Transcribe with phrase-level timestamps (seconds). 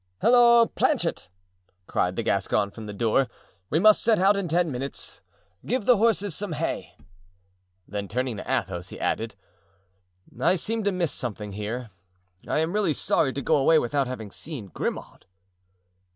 [0.23, 1.29] "Halloo, Planchet!"
[1.85, 3.27] cried the Gascon from the door,
[3.69, 5.21] "we must set out in ten minutes;
[5.63, 6.95] give the horses some hay."
[7.87, 9.35] Then turning to Athos he added:
[10.41, 11.91] "I seem to miss something here.
[12.47, 15.27] I am really sorry to go away without having seen Grimaud."